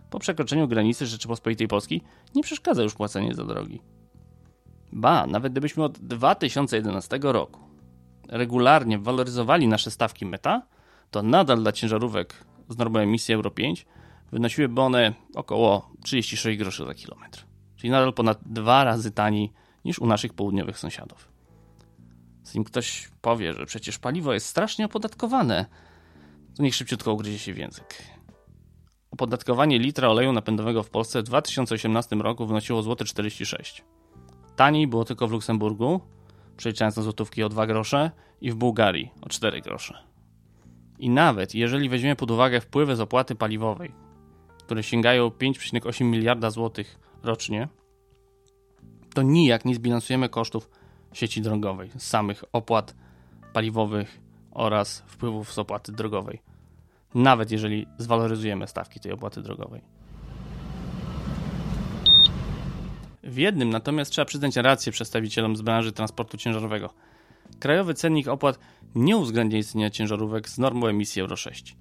po 0.10 0.20
przekroczeniu 0.20 0.68
granicy 0.68 1.06
Rzeczypospolitej 1.06 1.68
Polskiej 1.68 2.02
nie 2.36 2.44
przeszkadza 2.44 2.84
już 2.84 2.94
płacenie 2.94 3.36
za 3.36 3.44
drogi. 3.44 3.82
Ba, 4.92 5.28
nawet 5.28 5.52
gdybyśmy 5.52 5.84
od 5.84 6.00
2011 6.00 7.20
roku 7.22 7.69
regularnie 8.30 9.00
waloryzowali 9.00 9.68
nasze 9.68 9.92
stawki 9.92 10.26
meta, 10.26 10.62
to 11.12 11.24
nadal 11.24 11.62
dla 11.62 11.72
ciężarówek 11.72 12.46
z 12.70 12.78
normą 12.78 13.00
emisji 13.00 13.34
Euro 13.34 13.52
5 13.52 13.86
wynosiłyby 14.32 14.82
one 14.82 15.14
około 15.36 15.92
36 16.04 16.60
groszy 16.60 16.86
za 16.86 16.94
kilometr. 16.94 17.46
Czyli 17.76 17.92
nadal 17.92 18.14
ponad 18.14 18.40
dwa 18.46 18.84
razy 18.84 19.12
taniej 19.12 19.52
niż 19.86 20.00
u 20.00 20.06
naszych 20.06 20.34
południowych 20.34 20.80
sąsiadów. 20.80 21.30
Zanim 22.44 22.64
ktoś 22.64 23.10
powie, 23.22 23.54
że 23.54 23.66
przecież 23.66 24.00
paliwo 24.00 24.34
jest 24.34 24.46
strasznie 24.46 24.86
opodatkowane, 24.86 25.66
to 26.56 26.64
niech 26.64 26.76
szybciutko 26.76 27.14
ugryzie 27.14 27.40
się 27.40 27.54
w 27.54 27.58
język. 27.58 28.04
Opodatkowanie 29.12 29.80
litra 29.80 30.10
oleju 30.10 30.34
napędowego 30.34 30.84
w 30.84 30.90
Polsce 30.90 31.22
w 31.22 31.24
2018 31.24 32.16
roku 32.16 32.46
wynosiło 32.46 32.82
złote 32.82 33.06
46. 33.06 33.84
Taniej 34.56 34.88
było 34.88 35.06
tylko 35.06 35.28
w 35.28 35.32
Luksemburgu, 35.32 36.02
przeliczając 36.60 36.98
na 36.98 37.04
złotówki 37.04 37.44
o 37.44 37.50
2 37.50 37.68
grosze 37.68 38.12
i 38.42 38.52
w 38.52 38.56
Bułgarii 38.56 39.12
o 39.22 39.30
4 39.30 39.62
grosze. 39.62 40.04
I 41.00 41.10
nawet 41.10 41.56
jeżeli 41.56 41.90
weźmiemy 41.90 42.16
pod 42.16 42.32
uwagę 42.32 42.62
wpływy 42.62 42.96
z 42.96 43.00
opłaty 43.00 43.36
paliwowej, 43.36 43.92
które 44.66 44.84
sięgają 44.84 45.28
5,8 45.28 46.04
miliarda 46.04 46.50
złotych 46.50 47.00
rocznie, 47.24 47.68
to 49.14 49.22
nijak 49.22 49.66
nie 49.66 49.76
zbilansujemy 49.76 50.30
kosztów 50.30 50.70
sieci 51.14 51.42
drogowej, 51.42 51.90
samych 51.98 52.44
opłat 52.54 52.96
paliwowych 53.54 54.22
oraz 54.52 55.04
wpływów 55.08 55.54
z 55.54 55.60
opłaty 55.60 55.92
drogowej. 55.92 56.42
Nawet 57.16 57.52
jeżeli 57.52 57.88
zwaloryzujemy 57.98 58.68
stawki 58.68 59.00
tej 59.00 59.12
opłaty 59.12 59.42
drogowej. 59.42 59.82
W 63.24 63.38
jednym 63.38 63.70
natomiast 63.70 64.12
trzeba 64.12 64.26
przyznać 64.26 64.56
rację 64.56 64.92
przedstawicielom 64.92 65.56
z 65.56 65.62
branży 65.62 65.92
transportu 65.92 66.38
ciężarowego. 66.38 66.94
Krajowy 67.60 67.94
cennik 67.94 68.28
opłat 68.28 68.60
nie 68.96 69.18
uwzględnia 69.18 69.60
istnienia 69.60 69.90
ciężarówek 69.90 70.50
z 70.50 70.58
normą 70.58 70.88
emisji 70.88 71.22
Euro 71.22 71.36
6. 71.36 71.76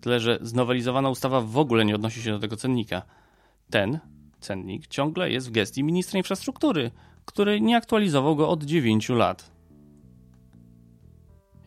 Tyle, 0.00 0.20
że 0.20 0.38
znowelizowana 0.42 1.10
ustawa 1.10 1.40
w 1.40 1.58
ogóle 1.58 1.84
nie 1.84 1.94
odnosi 1.94 2.22
się 2.22 2.30
do 2.30 2.38
tego 2.38 2.56
cennika. 2.56 3.02
Ten 3.70 3.98
cennik 4.40 4.86
ciągle 4.86 5.30
jest 5.30 5.48
w 5.48 5.50
gestii 5.50 5.84
ministra 5.84 6.18
infrastruktury, 6.18 6.90
który 7.24 7.60
nie 7.60 7.76
aktualizował 7.76 8.36
go 8.36 8.48
od 8.48 8.64
9 8.64 9.08
lat. 9.08 9.50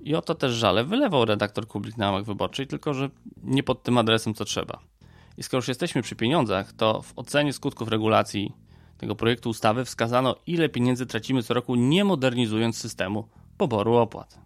I 0.01 0.15
o 0.15 0.21
to 0.21 0.35
też 0.35 0.53
żale 0.53 0.83
wylewał 0.83 1.25
redaktor 1.25 1.67
Kublik 1.67 1.97
na 1.97 2.05
łamach 2.05 2.25
wyborczej, 2.25 2.67
tylko 2.67 2.93
że 2.93 3.09
nie 3.43 3.63
pod 3.63 3.83
tym 3.83 3.97
adresem 3.97 4.33
co 4.33 4.45
trzeba. 4.45 4.79
I 5.37 5.43
skoro 5.43 5.59
już 5.59 5.67
jesteśmy 5.67 6.01
przy 6.01 6.15
pieniądzach, 6.15 6.73
to 6.73 7.01
w 7.01 7.13
ocenie 7.15 7.53
skutków 7.53 7.87
regulacji 7.87 8.53
tego 8.97 9.15
projektu 9.15 9.49
ustawy 9.49 9.85
wskazano, 9.85 10.35
ile 10.47 10.69
pieniędzy 10.69 11.05
tracimy 11.05 11.43
co 11.43 11.53
roku, 11.53 11.75
nie 11.75 12.03
modernizując 12.03 12.77
systemu 12.77 13.27
poboru 13.57 13.95
opłat. 13.95 14.39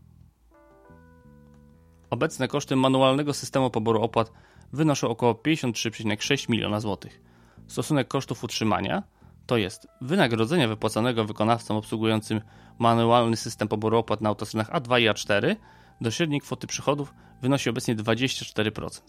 Obecne 2.09 2.47
koszty 2.47 2.75
manualnego 2.75 3.33
systemu 3.33 3.69
poboru 3.69 4.01
opłat 4.01 4.31
wynoszą 4.73 5.09
około 5.09 5.33
53,6 5.33 6.49
miliona 6.49 6.79
złotych. 6.79 7.21
Stosunek 7.67 8.07
kosztów 8.07 8.43
utrzymania 8.43 9.03
to 9.45 9.57
jest 9.57 9.87
wynagrodzenia 10.01 10.67
wypłacanego 10.67 11.25
wykonawcom 11.25 11.77
obsługującym 11.77 12.41
manualny 12.79 13.37
system 13.37 13.67
poboru 13.67 13.97
opłat 13.97 14.21
na 14.21 14.29
autostradach 14.29 14.81
A2 14.81 15.01
i 15.01 15.09
A4 15.09 15.55
do 16.01 16.11
średniej 16.11 16.41
kwoty 16.41 16.67
przychodów 16.67 17.13
wynosi 17.41 17.69
obecnie 17.69 17.95
24%. 17.95 19.01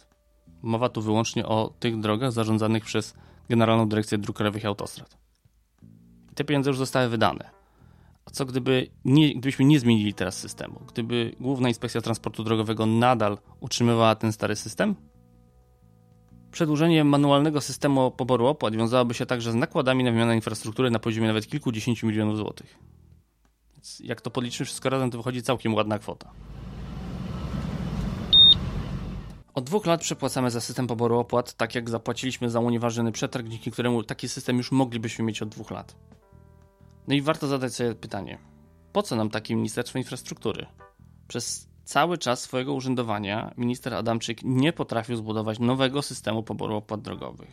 Mowa 0.62 0.88
tu 0.88 1.02
wyłącznie 1.02 1.46
o 1.46 1.75
tych 1.80 2.00
drogach 2.00 2.32
zarządzanych 2.32 2.84
przez 2.84 3.14
Generalną 3.49 3.88
Dyrekcję 3.88 4.18
Dróg 4.18 4.37
Krajowych 4.37 4.64
i 4.64 4.66
Autostrad. 4.66 5.16
Te 6.42 6.46
pieniądze 6.46 6.70
już 6.70 6.78
zostały 6.78 7.08
wydane. 7.08 7.50
A 8.26 8.30
co 8.30 8.46
gdyby 8.46 8.90
nie, 9.04 9.34
gdybyśmy 9.34 9.64
nie 9.64 9.80
zmienili 9.80 10.14
teraz 10.14 10.38
systemu? 10.38 10.80
Gdyby 10.92 11.37
Główna 11.40 11.68
Inspekcja 11.68 12.00
Transportu 12.00 12.44
Drogowego 12.44 12.87
nadal 12.87 13.38
utrzymywała 13.61 14.14
ten 14.14 14.32
stary 14.32 14.56
system? 14.56 14.94
Przedłużenie 16.50 17.04
manualnego 17.04 17.61
systemu 17.61 18.11
poboru 18.11 18.46
opłat 18.46 18.76
wiązałoby 18.76 19.14
się 19.14 19.26
także 19.26 19.52
z 19.52 19.54
nakładami 19.54 20.04
na 20.04 20.11
wymianę 20.11 20.34
infrastruktury 20.34 20.90
na 20.90 20.99
poziomie 20.99 21.26
nawet 21.26 21.46
kilkudziesięciu 21.46 22.06
milionów 22.06 22.37
złotych. 22.37 22.78
Więc 23.72 24.00
jak 24.04 24.20
to 24.20 24.30
podliczymy 24.30 24.64
wszystko 24.64 24.90
razem, 24.90 25.11
to 25.11 25.18
wychodzi 25.18 25.42
całkiem 25.42 25.75
ładna 25.75 25.99
kwota. 25.99 26.32
Od 29.54 29.64
dwóch 29.64 29.87
lat 29.87 30.00
przepłacamy 30.00 30.50
za 30.50 30.61
system 30.61 30.87
poboru 30.87 31.18
opłat, 31.18 31.54
tak 31.54 31.75
jak 31.75 31.90
zapłaciliśmy 31.90 32.50
za 32.50 32.61
unieważniony 32.61 33.12
przetarg, 33.12 33.49
dzięki 33.49 33.70
któremu 33.70 34.02
taki 34.02 34.28
system 34.28 34.56
już 34.56 34.72
moglibyśmy 34.72 35.25
mieć 35.25 35.42
od 35.42 35.49
dwóch 35.49 35.70
lat. 35.70 35.94
No 37.09 37.14
i 37.14 37.23
warto 37.23 37.49
zadać 37.49 37.75
sobie 37.75 37.94
pytanie, 37.94 38.38
po 38.92 39.02
co 39.02 39.16
nam 39.16 39.30
takie 39.30 39.56
Ministerstwo 39.56 39.99
Infrastruktury? 39.99 40.66
Przez 41.28 41.68
cały 41.85 42.18
czas 42.18 42.40
swojego 42.40 42.75
urzędowania 42.75 43.54
minister 43.56 43.94
Adamczyk 43.94 44.40
nie 44.44 44.73
potrafił 44.73 45.16
zbudować 45.16 45.59
nowego 45.59 46.02
systemu 46.02 46.42
poboru 46.42 46.76
opłat 46.76 47.02
drogowych. 47.02 47.50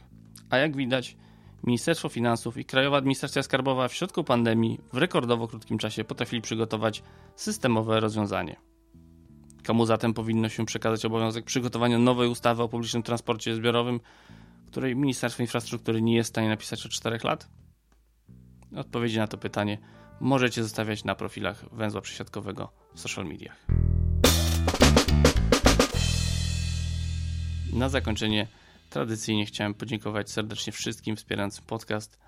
A 0.49 0.57
jak 0.57 0.75
widać, 0.75 1.17
Ministerstwo 1.63 2.09
Finansów 2.09 2.57
i 2.57 2.65
Krajowa 2.65 2.97
Administracja 2.97 3.43
Skarbowa 3.43 3.87
w 3.87 3.93
środku 3.93 4.23
pandemii 4.23 4.79
w 4.93 4.97
rekordowo 4.97 5.47
krótkim 5.47 5.77
czasie 5.77 6.03
potrafili 6.03 6.41
przygotować 6.41 7.03
systemowe 7.35 7.99
rozwiązanie. 7.99 8.55
Komu 9.65 9.85
zatem 9.85 10.13
powinno 10.13 10.49
się 10.49 10.65
przekazać 10.65 11.05
obowiązek 11.05 11.45
przygotowania 11.45 11.97
nowej 11.97 12.29
ustawy 12.29 12.63
o 12.63 12.69
publicznym 12.69 13.03
transporcie 13.03 13.55
zbiorowym, 13.55 13.99
której 14.67 14.95
Ministerstwo 14.95 15.43
Infrastruktury 15.43 16.01
nie 16.01 16.15
jest 16.15 16.29
w 16.29 16.33
stanie 16.33 16.49
napisać 16.49 16.85
od 16.85 16.91
4 16.91 17.19
lat? 17.23 17.47
Odpowiedzi 18.75 19.17
na 19.17 19.27
to 19.27 19.37
pytanie 19.37 19.77
możecie 20.19 20.63
zostawiać 20.63 21.03
na 21.03 21.15
profilach 21.15 21.65
węzła 21.71 22.01
przesiadkowego 22.01 22.71
w 22.93 22.99
social 22.99 23.25
mediach. 23.25 23.65
Na 27.73 27.89
zakończenie 27.89 28.47
tradycyjnie 28.89 29.45
chciałem 29.45 29.73
podziękować 29.73 30.31
serdecznie 30.31 30.73
wszystkim 30.73 31.15
wspierającym 31.15 31.65
podcast, 31.65 32.19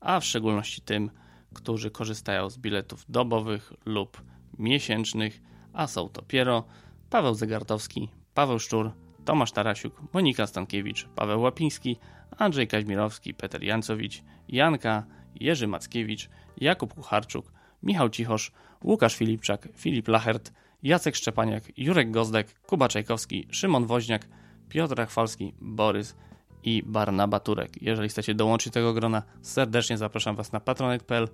a 0.00 0.20
w 0.20 0.24
szczególności 0.24 0.80
tym, 0.80 1.10
którzy 1.54 1.90
korzystają 1.90 2.50
z 2.50 2.58
biletów 2.58 3.04
dobowych 3.08 3.72
lub 3.86 4.22
miesięcznych, 4.58 5.40
a 5.72 5.86
są 5.86 6.08
to 6.08 6.22
Piero, 6.22 6.64
Paweł 7.10 7.34
Zegartowski, 7.34 8.08
Paweł 8.34 8.58
Szczur, 8.58 8.90
Tomasz 9.24 9.52
Tarasiuk, 9.52 10.12
Monika 10.12 10.46
Stankiewicz, 10.46 11.08
Paweł 11.08 11.40
Łapiński, 11.40 11.96
Andrzej 12.38 12.68
Kaźmirowski, 12.68 13.34
Peter 13.34 13.62
Jancowicz, 13.62 14.22
Janka, 14.48 15.06
Jerzy 15.40 15.66
Mackiewicz, 15.66 16.28
Jakub 16.56 16.94
Kucharczuk, 16.94 17.52
Michał 17.82 18.08
Cichosz, 18.08 18.52
Łukasz 18.84 19.16
Filipczak, 19.16 19.68
Filip 19.76 20.08
Lachert, 20.08 20.52
Jacek 20.82 21.16
Szczepaniak, 21.16 21.78
Jurek 21.78 22.10
Gozdek, 22.10 22.60
Kuba 22.60 22.88
Czajkowski, 22.88 23.46
Szymon 23.50 23.86
Woźniak, 23.86 24.28
Piotr 24.68 24.96
Rachwalski, 24.96 25.54
Borys 25.60 26.16
i 26.64 26.82
Barnaba 26.86 27.40
Turek. 27.40 27.82
Jeżeli 27.82 28.08
chcecie 28.08 28.34
dołączyć 28.34 28.72
tego 28.72 28.94
grona, 28.94 29.22
serdecznie 29.42 29.98
zapraszam 29.98 30.36
Was 30.36 30.52
na 30.52 30.60
patronite.pl. 30.60 31.28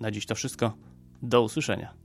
Na 0.00 0.10
dziś 0.10 0.26
to 0.26 0.34
wszystko. 0.34 0.76
Do 1.22 1.42
usłyszenia. 1.42 2.01